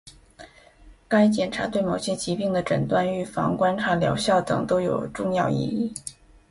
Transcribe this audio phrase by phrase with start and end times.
[1.07, 5.93] 该检查对某些疾病的诊断、预防、观察疗效等都有重要意义